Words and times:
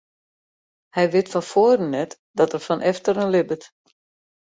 Hy 0.95 1.03
wit 1.13 1.31
fan 1.33 1.47
foaren 1.51 1.89
net 1.95 2.11
dat 2.37 2.53
er 2.55 2.61
fan 2.67 2.85
efteren 2.91 3.31
libbet. 3.33 3.63